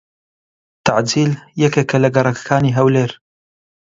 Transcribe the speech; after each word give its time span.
تەعجیل 0.85 1.31
یەکێکە 1.63 1.97
لە 2.03 2.09
گەڕەکەکانی 2.15 2.75
هەولێر. 2.77 3.11